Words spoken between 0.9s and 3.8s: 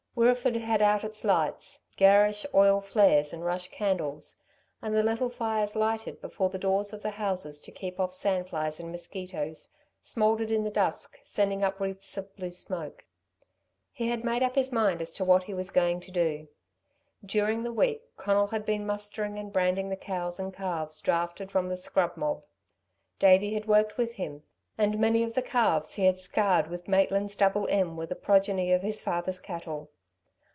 its lights garish oil flares and rush